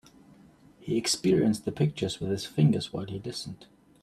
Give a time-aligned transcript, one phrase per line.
[0.79, 3.67] He experienced the pictures with his fingers while he listened.